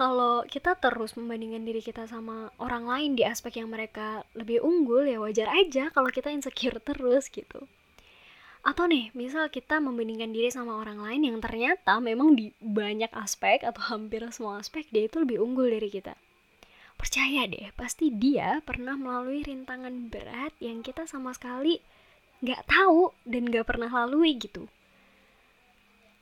Kalau 0.00 0.46
kita 0.48 0.78
terus 0.80 1.12
membandingkan 1.18 1.66
diri 1.66 1.84
kita 1.84 2.08
sama 2.08 2.48
orang 2.56 2.88
lain 2.88 3.10
di 3.18 3.26
aspek 3.26 3.60
yang 3.60 3.68
mereka 3.68 4.24
lebih 4.32 4.62
unggul 4.64 5.04
ya 5.04 5.20
wajar 5.20 5.50
aja 5.50 5.92
kalau 5.92 6.08
kita 6.08 6.32
insecure 6.32 6.80
terus 6.80 7.28
gitu. 7.28 7.68
Atau 8.64 8.88
nih 8.88 9.12
misal 9.12 9.52
kita 9.52 9.76
membandingkan 9.76 10.32
diri 10.32 10.48
sama 10.48 10.80
orang 10.80 11.04
lain 11.04 11.28
yang 11.28 11.38
ternyata 11.44 12.00
memang 12.00 12.32
di 12.32 12.48
banyak 12.64 13.12
aspek 13.12 13.60
atau 13.60 13.92
hampir 13.92 14.24
semua 14.32 14.60
aspek 14.60 14.88
dia 14.88 15.04
itu 15.04 15.20
lebih 15.20 15.36
unggul 15.36 15.68
dari 15.68 15.92
kita. 15.92 16.16
Percaya 16.96 17.44
deh 17.44 17.68
pasti 17.76 18.08
dia 18.08 18.64
pernah 18.64 18.96
melalui 18.96 19.44
rintangan 19.44 20.08
berat 20.08 20.56
yang 20.64 20.80
kita 20.80 21.04
sama 21.04 21.36
sekali 21.36 21.80
nggak 22.40 22.64
tahu 22.64 23.12
dan 23.28 23.52
nggak 23.52 23.68
pernah 23.68 23.92
lalui 23.92 24.32
gitu 24.40 24.64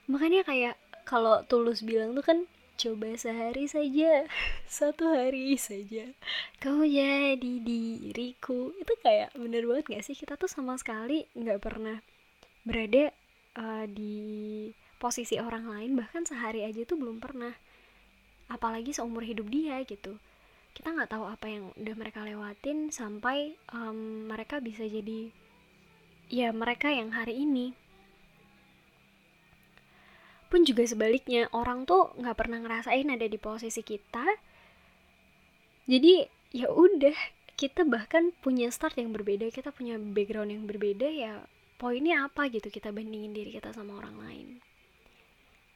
makanya 0.08 0.42
kayak 0.42 0.74
kalau 1.04 1.44
tulus 1.46 1.84
bilang 1.84 2.16
tuh 2.16 2.24
kan 2.24 2.38
Coba 2.78 3.10
sehari 3.18 3.66
saja, 3.66 4.22
satu 4.70 5.10
hari 5.10 5.58
saja, 5.58 6.14
kau 6.62 6.86
jadi 6.86 7.58
diriku. 7.58 8.70
Itu 8.78 8.94
kayak 9.02 9.34
bener 9.34 9.66
banget 9.66 9.98
gak 9.98 10.04
sih? 10.06 10.14
Kita 10.14 10.38
tuh 10.38 10.46
sama 10.46 10.78
sekali 10.78 11.26
gak 11.34 11.58
pernah 11.58 11.98
berada 12.62 13.10
uh, 13.58 13.82
di 13.90 14.70
posisi 15.02 15.42
orang 15.42 15.66
lain, 15.66 15.98
bahkan 15.98 16.22
sehari 16.22 16.62
aja 16.62 16.86
tuh 16.86 17.02
belum 17.02 17.18
pernah. 17.18 17.50
Apalagi 18.46 18.94
seumur 18.94 19.26
hidup 19.26 19.50
dia 19.50 19.82
gitu. 19.82 20.14
Kita 20.70 20.94
nggak 20.94 21.10
tahu 21.10 21.26
apa 21.26 21.50
yang 21.50 21.74
udah 21.74 21.94
mereka 21.98 22.22
lewatin 22.22 22.94
sampai 22.94 23.58
um, 23.74 24.30
mereka 24.30 24.62
bisa 24.62 24.86
jadi 24.86 25.34
ya 26.30 26.54
mereka 26.54 26.94
yang 26.94 27.10
hari 27.10 27.42
ini 27.42 27.74
pun 30.48 30.64
juga 30.64 30.84
sebaliknya 30.88 31.46
orang 31.52 31.84
tuh 31.84 32.12
nggak 32.16 32.36
pernah 32.36 32.58
ngerasain 32.64 33.08
ada 33.08 33.24
di 33.28 33.38
posisi 33.40 33.84
kita. 33.84 34.24
Jadi 35.88 36.24
ya 36.56 36.72
udah 36.72 37.16
kita 37.58 37.84
bahkan 37.84 38.32
punya 38.40 38.72
start 38.72 38.96
yang 38.96 39.12
berbeda 39.12 39.50
kita 39.50 39.74
punya 39.74 39.98
background 39.98 40.54
yang 40.54 40.64
berbeda 40.64 41.10
ya 41.10 41.42
poinnya 41.76 42.24
apa 42.24 42.46
gitu 42.48 42.70
kita 42.70 42.94
bandingin 42.94 43.34
diri 43.34 43.52
kita 43.54 43.72
sama 43.76 44.00
orang 44.00 44.16
lain. 44.18 44.48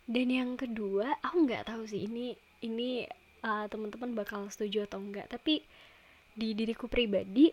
Dan 0.09 0.29
yang 0.29 0.57
kedua 0.57 1.21
aku 1.23 1.47
nggak 1.47 1.69
tahu 1.69 1.87
sih 1.87 2.09
ini 2.09 2.35
ini 2.65 3.07
uh, 3.45 3.67
teman-teman 3.69 4.15
bakal 4.15 4.49
setuju 4.49 4.87
atau 4.89 5.03
enggak 5.03 5.29
tapi 5.31 5.63
di 6.33 6.57
diriku 6.57 6.89
pribadi 6.89 7.53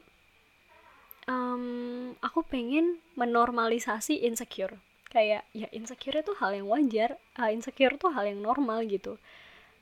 um, 1.27 2.15
aku 2.23 2.41
pengen 2.47 3.01
menormalisasi 3.19 4.23
insecure 4.23 4.79
kayak 5.09 5.43
ya 5.57 5.67
insecure 5.73 6.21
itu 6.21 6.33
hal 6.37 6.53
yang 6.53 6.69
wajar 6.69 7.17
uh, 7.41 7.49
insecure 7.49 7.97
itu 7.97 8.07
hal 8.13 8.29
yang 8.29 8.39
normal 8.39 8.85
gitu. 8.85 9.17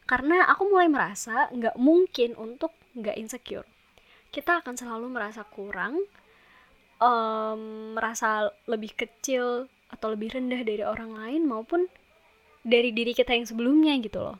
Karena 0.07 0.47
aku 0.47 0.71
mulai 0.71 0.87
merasa 0.87 1.51
nggak 1.51 1.75
mungkin 1.75 2.33
untuk 2.39 2.71
nggak 2.95 3.19
insecure. 3.19 3.67
Kita 4.31 4.63
akan 4.63 4.79
selalu 4.79 5.11
merasa 5.11 5.43
kurang 5.43 5.99
um, 7.03 7.93
merasa 7.93 8.47
lebih 8.65 8.95
kecil 8.95 9.67
atau 9.91 10.07
lebih 10.15 10.35
rendah 10.35 10.63
dari 10.63 10.83
orang 10.83 11.15
lain 11.15 11.47
maupun 11.47 11.87
dari 12.63 12.91
diri 12.91 13.15
kita 13.15 13.35
yang 13.35 13.47
sebelumnya 13.47 13.95
gitu 14.03 14.19
loh. 14.19 14.39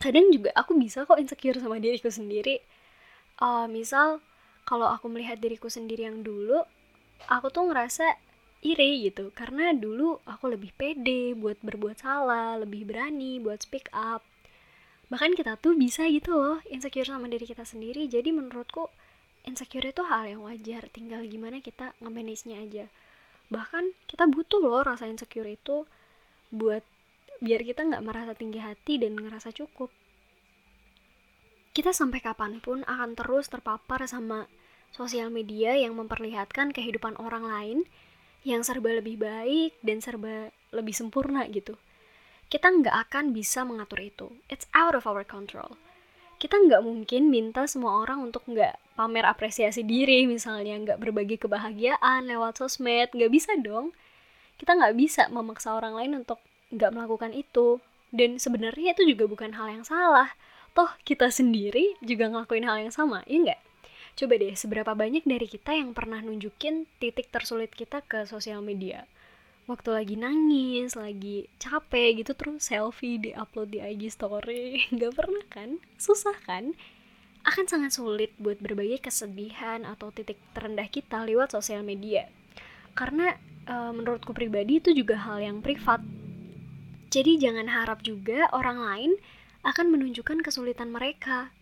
Kadang 0.00 0.32
juga 0.32 0.52
aku 0.56 0.76
bisa 0.80 1.04
kok 1.04 1.20
insecure 1.20 1.60
sama 1.60 1.76
diriku 1.76 2.08
sendiri. 2.08 2.60
Uh, 3.40 3.68
misal 3.68 4.20
kalau 4.64 4.88
aku 4.88 5.08
melihat 5.08 5.40
diriku 5.40 5.68
sendiri 5.72 6.08
yang 6.08 6.20
dulu 6.20 6.60
aku 7.28 7.52
tuh 7.52 7.68
ngerasa 7.68 8.16
iri 8.60 9.08
gitu. 9.08 9.32
Karena 9.32 9.72
dulu 9.72 10.20
aku 10.28 10.52
lebih 10.52 10.72
pede 10.76 11.32
buat 11.36 11.60
berbuat 11.64 12.00
salah 12.00 12.60
lebih 12.60 12.88
berani 12.88 13.40
buat 13.40 13.64
speak 13.64 13.88
up. 13.92 14.24
Bahkan 15.10 15.34
kita 15.34 15.58
tuh 15.58 15.74
bisa 15.74 16.06
gitu 16.06 16.38
loh 16.38 16.62
insecure 16.70 17.08
sama 17.08 17.26
diri 17.26 17.44
kita 17.48 17.66
sendiri. 17.66 18.06
Jadi 18.06 18.30
menurutku 18.30 18.86
insecure 19.42 19.90
itu 19.90 20.04
hal 20.06 20.28
yang 20.30 20.46
wajar. 20.46 20.86
Tinggal 20.92 21.26
gimana 21.26 21.58
kita 21.58 21.96
nge-manage-nya 21.98 22.62
aja. 22.62 22.86
Bahkan 23.50 24.06
kita 24.06 24.30
butuh 24.30 24.62
loh 24.62 24.86
rasa 24.86 25.10
insecure 25.10 25.50
itu 25.50 25.88
buat 26.54 26.86
biar 27.40 27.64
kita 27.64 27.88
nggak 27.88 28.04
merasa 28.04 28.32
tinggi 28.36 28.60
hati 28.62 29.00
dan 29.00 29.18
ngerasa 29.18 29.50
cukup. 29.50 29.90
Kita 31.70 31.90
sampai 31.90 32.20
kapan 32.20 32.60
pun 32.60 32.84
akan 32.84 33.16
terus 33.16 33.48
terpapar 33.50 34.04
sama 34.06 34.46
sosial 34.90 35.30
media 35.30 35.78
yang 35.78 35.94
memperlihatkan 35.94 36.74
kehidupan 36.74 37.14
orang 37.18 37.46
lain 37.46 37.78
yang 38.46 38.64
serba 38.64 38.96
lebih 38.96 39.20
baik 39.20 39.76
dan 39.84 40.00
serba 40.00 40.48
lebih 40.72 40.94
sempurna 40.96 41.44
gitu. 41.50 41.76
Kita 42.50 42.66
nggak 42.66 42.96
akan 43.08 43.30
bisa 43.30 43.62
mengatur 43.62 44.00
itu. 44.02 44.26
It's 44.50 44.66
out 44.74 44.98
of 44.98 45.06
our 45.06 45.22
control. 45.22 45.78
Kita 46.40 46.56
nggak 46.56 46.82
mungkin 46.82 47.28
minta 47.28 47.68
semua 47.68 48.00
orang 48.00 48.26
untuk 48.26 48.42
nggak 48.48 48.96
pamer 48.96 49.28
apresiasi 49.28 49.84
diri 49.84 50.24
misalnya 50.24 50.74
nggak 50.82 50.98
berbagi 50.98 51.36
kebahagiaan 51.36 52.26
lewat 52.26 52.58
sosmed. 52.58 53.12
Nggak 53.12 53.30
bisa 53.30 53.54
dong. 53.60 53.94
Kita 54.58 54.74
nggak 54.74 54.94
bisa 54.98 55.22
memaksa 55.30 55.76
orang 55.76 55.94
lain 55.94 56.12
untuk 56.24 56.40
nggak 56.74 56.90
melakukan 56.90 57.30
itu. 57.36 57.78
Dan 58.10 58.42
sebenarnya 58.42 58.98
itu 58.98 59.14
juga 59.14 59.30
bukan 59.30 59.54
hal 59.54 59.70
yang 59.70 59.84
salah. 59.86 60.34
Toh 60.74 60.90
kita 61.06 61.30
sendiri 61.30 61.94
juga 62.02 62.26
ngelakuin 62.26 62.66
hal 62.66 62.88
yang 62.88 62.92
sama 62.94 63.22
ya 63.30 63.38
nggak 63.42 63.69
coba 64.18 64.34
deh 64.38 64.54
seberapa 64.54 64.92
banyak 64.94 65.26
dari 65.26 65.46
kita 65.46 65.76
yang 65.76 65.92
pernah 65.92 66.22
nunjukin 66.24 66.88
titik 66.98 67.28
tersulit 67.28 67.70
kita 67.74 68.02
ke 68.06 68.26
sosial 68.26 68.62
media 68.62 69.06
waktu 69.70 69.90
lagi 69.94 70.14
nangis, 70.18 70.98
lagi 70.98 71.46
capek 71.62 72.26
gitu 72.26 72.34
terus 72.34 72.66
selfie 72.66 73.22
di 73.22 73.30
upload 73.30 73.70
di 73.70 73.78
IG 73.78 74.10
story, 74.10 74.82
nggak 74.94 75.14
pernah 75.14 75.44
kan? 75.46 75.78
Susah 75.94 76.34
kan? 76.42 76.74
Akan 77.46 77.70
sangat 77.70 77.94
sulit 77.94 78.34
buat 78.36 78.58
berbagi 78.58 78.98
kesedihan 78.98 79.86
atau 79.86 80.10
titik 80.10 80.42
terendah 80.52 80.90
kita 80.90 81.22
lewat 81.24 81.54
sosial 81.54 81.86
media. 81.86 82.28
Karena 82.92 83.32
e, 83.64 83.74
menurutku 83.96 84.36
pribadi 84.36 84.82
itu 84.82 84.92
juga 84.92 85.16
hal 85.16 85.40
yang 85.40 85.64
privat. 85.64 86.02
Jadi 87.08 87.40
jangan 87.40 87.70
harap 87.70 88.04
juga 88.04 88.50
orang 88.52 88.78
lain 88.82 89.12
akan 89.64 89.86
menunjukkan 89.88 90.44
kesulitan 90.44 90.92
mereka. 90.92 91.54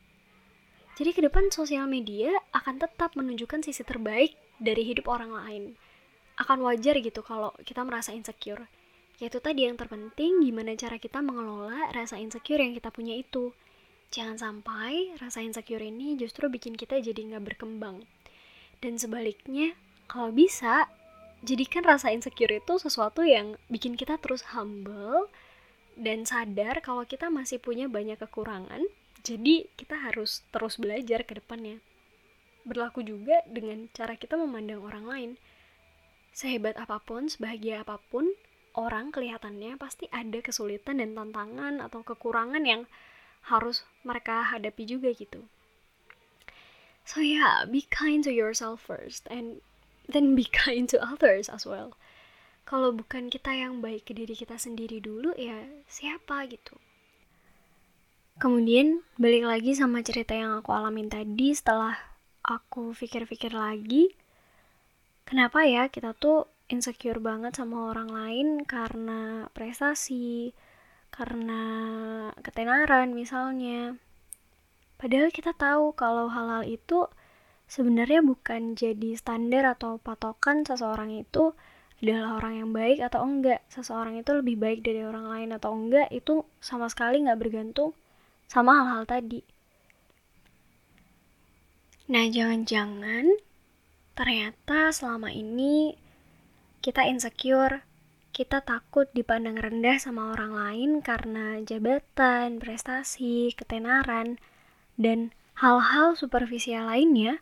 Jadi 0.99 1.15
ke 1.15 1.23
depan 1.23 1.55
sosial 1.55 1.87
media 1.87 2.35
akan 2.51 2.83
tetap 2.83 3.15
menunjukkan 3.15 3.63
sisi 3.63 3.87
terbaik 3.87 4.35
dari 4.59 4.83
hidup 4.83 5.07
orang 5.07 5.31
lain 5.31 5.79
akan 6.39 6.63
wajar 6.63 6.95
gitu 7.03 7.21
kalau 7.27 7.51
kita 7.67 7.83
merasa 7.83 8.15
insecure. 8.15 8.71
Yaitu 9.19 9.43
tadi 9.43 9.67
yang 9.67 9.75
terpenting 9.75 10.39
gimana 10.47 10.79
cara 10.79 11.03
kita 11.03 11.19
mengelola 11.19 11.91
rasa 11.91 12.23
insecure 12.23 12.63
yang 12.63 12.71
kita 12.71 12.95
punya 12.95 13.19
itu. 13.19 13.51
Jangan 14.15 14.39
sampai 14.39 15.19
rasa 15.19 15.43
insecure 15.43 15.83
ini 15.83 16.15
justru 16.15 16.47
bikin 16.47 16.79
kita 16.79 17.03
jadi 17.03 17.19
nggak 17.35 17.45
berkembang. 17.55 18.07
Dan 18.79 18.95
sebaliknya, 18.95 19.75
kalau 20.07 20.31
bisa, 20.31 20.87
jadikan 21.43 21.83
rasa 21.83 22.15
insecure 22.15 22.63
itu 22.63 22.79
sesuatu 22.79 23.27
yang 23.27 23.59
bikin 23.67 23.99
kita 23.99 24.23
terus 24.23 24.47
humble 24.55 25.27
dan 25.99 26.23
sadar 26.23 26.79
kalau 26.79 27.03
kita 27.03 27.27
masih 27.27 27.59
punya 27.59 27.91
banyak 27.91 28.17
kekurangan. 28.23 28.87
Jadi 29.27 29.71
kita 29.75 29.99
harus 29.99 30.47
terus 30.55 30.79
belajar 30.79 31.27
ke 31.27 31.39
depannya. 31.39 31.83
Berlaku 32.63 33.03
juga 33.03 33.43
dengan 33.49 33.89
cara 33.97 34.15
kita 34.15 34.37
memandang 34.39 34.85
orang 34.85 35.07
lain 35.09 35.31
Sehebat 36.39 36.79
apa 36.79 37.03
pun, 37.03 37.27
sebahagia 37.27 37.83
apa 37.83 37.99
pun, 38.15 38.31
orang 38.79 39.11
kelihatannya 39.11 39.75
pasti 39.75 40.07
ada 40.15 40.39
kesulitan 40.39 41.03
dan 41.03 41.19
tantangan 41.19 41.83
atau 41.83 42.07
kekurangan 42.07 42.63
yang 42.63 42.87
harus 43.51 43.83
mereka 44.07 44.47
hadapi 44.47 44.87
juga 44.87 45.11
gitu. 45.11 45.43
So 47.03 47.25
yeah, 47.25 47.67
be 47.67 47.89
kind 47.91 48.23
to 48.23 48.31
yourself 48.31 48.85
first 48.87 49.27
and 49.27 49.65
then 50.07 50.39
be 50.39 50.47
kind 50.63 50.87
to 50.95 51.03
others 51.03 51.51
as 51.51 51.67
well. 51.67 51.99
Kalau 52.69 52.95
bukan 52.95 53.35
kita 53.35 53.51
yang 53.59 53.83
baik 53.83 54.07
ke 54.07 54.15
diri 54.15 54.39
kita 54.39 54.63
sendiri 54.63 55.03
dulu 55.03 55.35
ya 55.35 55.67
siapa 55.91 56.47
gitu. 56.47 56.79
Kemudian 58.39 59.03
balik 59.19 59.51
lagi 59.51 59.75
sama 59.75 59.99
cerita 60.07 60.31
yang 60.31 60.63
aku 60.63 60.71
alamin 60.71 61.11
tadi 61.11 61.51
setelah 61.51 61.99
aku 62.47 62.95
pikir-pikir 62.95 63.51
lagi, 63.51 64.15
kenapa 65.27 65.67
ya 65.67 65.91
kita 65.91 66.15
tuh 66.15 66.47
insecure 66.71 67.19
banget 67.19 67.59
sama 67.59 67.91
orang 67.91 68.07
lain 68.07 68.49
karena 68.63 69.51
prestasi, 69.51 70.55
karena 71.11 71.63
ketenaran 72.39 73.11
misalnya. 73.11 73.99
Padahal 75.03 75.35
kita 75.35 75.51
tahu 75.59 75.99
kalau 75.99 76.31
hal-hal 76.31 76.63
itu 76.63 77.11
sebenarnya 77.67 78.23
bukan 78.23 78.79
jadi 78.79 79.19
standar 79.19 79.67
atau 79.67 79.99
patokan 79.99 80.63
seseorang 80.63 81.11
itu 81.11 81.59
adalah 81.99 82.39
orang 82.39 82.55
yang 82.63 82.71
baik 82.71 83.03
atau 83.03 83.19
enggak. 83.27 83.67
Seseorang 83.67 84.15
itu 84.23 84.31
lebih 84.31 84.63
baik 84.63 84.87
dari 84.87 85.03
orang 85.03 85.27
lain 85.27 85.51
atau 85.59 85.75
enggak 85.75 86.07
itu 86.15 86.47
sama 86.63 86.87
sekali 86.87 87.27
nggak 87.27 87.43
bergantung 87.43 87.99
sama 88.49 88.83
hal-hal 88.83 89.05
tadi. 89.05 89.41
Nah, 92.09 92.25
jangan-jangan 92.27 93.49
Ternyata 94.19 94.91
selama 94.91 95.31
ini 95.31 95.95
kita 96.83 97.07
insecure, 97.07 97.87
kita 98.35 98.67
takut 98.67 99.07
dipandang 99.15 99.55
rendah 99.55 99.95
sama 100.03 100.35
orang 100.35 100.59
lain 100.59 100.91
karena 101.07 101.63
jabatan, 101.63 102.59
prestasi, 102.59 103.55
ketenaran, 103.55 104.43
dan 104.99 105.31
hal-hal 105.63 106.19
superficial 106.19 106.91
lainnya 106.91 107.39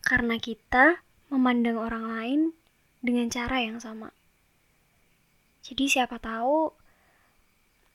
karena 0.00 0.40
kita 0.40 1.04
memandang 1.28 1.76
orang 1.76 2.08
lain 2.08 2.40
dengan 3.04 3.28
cara 3.28 3.60
yang 3.60 3.76
sama. 3.76 4.08
Jadi 5.60 5.92
siapa 5.92 6.16
tahu 6.16 6.72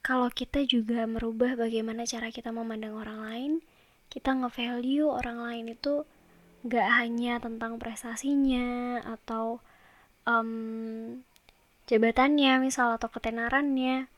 kalau 0.09 0.33
kita 0.33 0.65
juga 0.65 1.05
merubah 1.05 1.53
bagaimana 1.53 2.01
cara 2.09 2.33
kita 2.33 2.49
memandang 2.49 2.97
orang 2.97 3.19
lain, 3.29 3.51
kita 4.09 4.33
nge-value 4.33 5.05
orang 5.05 5.37
lain 5.37 5.65
itu 5.77 6.01
gak 6.65 6.89
hanya 6.97 7.37
tentang 7.37 7.77
prestasinya 7.77 8.97
atau 9.05 9.61
um, 10.25 11.21
jabatannya 11.85 12.57
misal 12.57 12.97
atau 12.97 13.05
ketenarannya 13.05 14.09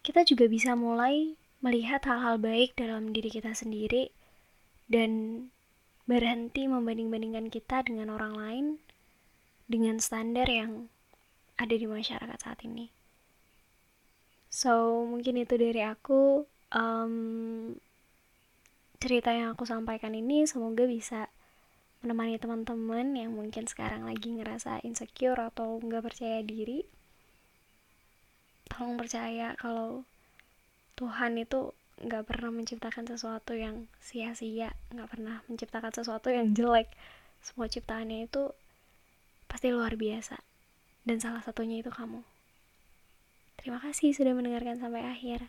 kita 0.00 0.24
juga 0.24 0.48
bisa 0.48 0.72
mulai 0.72 1.36
melihat 1.60 2.00
hal-hal 2.08 2.40
baik 2.40 2.72
dalam 2.72 3.12
diri 3.12 3.28
kita 3.28 3.52
sendiri 3.52 4.08
dan 4.88 5.46
berhenti 6.08 6.64
membanding-bandingkan 6.64 7.52
kita 7.52 7.84
dengan 7.84 8.08
orang 8.08 8.34
lain 8.40 8.66
dengan 9.68 10.00
standar 10.00 10.48
yang 10.48 10.88
ada 11.60 11.76
di 11.76 11.84
masyarakat 11.84 12.40
saat 12.40 12.64
ini. 12.64 13.01
So, 14.52 15.08
mungkin 15.08 15.40
itu 15.40 15.56
dari 15.56 15.80
aku. 15.80 16.44
Um, 16.72 17.76
cerita 19.00 19.32
yang 19.32 19.56
aku 19.56 19.64
sampaikan 19.64 20.12
ini 20.12 20.44
semoga 20.44 20.84
bisa 20.84 21.32
menemani 22.04 22.36
teman-teman 22.36 23.16
yang 23.16 23.32
mungkin 23.32 23.64
sekarang 23.66 24.04
lagi 24.04 24.30
ngerasa 24.30 24.84
insecure 24.84 25.40
atau 25.40 25.80
nggak 25.80 26.04
percaya 26.04 26.44
diri. 26.44 26.84
Tolong 28.68 29.00
percaya 29.00 29.56
kalau 29.56 30.04
Tuhan 31.00 31.40
itu 31.40 31.72
nggak 32.02 32.24
pernah 32.28 32.50
menciptakan 32.52 33.08
sesuatu 33.08 33.56
yang 33.56 33.88
sia-sia 34.04 34.74
nggak 34.92 35.08
pernah 35.08 35.40
menciptakan 35.48 35.92
sesuatu 35.96 36.28
yang 36.28 36.52
jelek. 36.52 36.92
Semua 37.40 37.66
ciptaannya 37.72 38.28
itu 38.28 38.52
pasti 39.48 39.72
luar 39.72 39.96
biasa. 39.96 40.36
Dan 41.02 41.18
salah 41.18 41.42
satunya 41.42 41.82
itu 41.82 41.90
kamu 41.90 42.31
terima 43.62 43.78
kasih 43.78 44.10
sudah 44.10 44.34
mendengarkan 44.34 44.82
sampai 44.82 45.06
akhir 45.06 45.46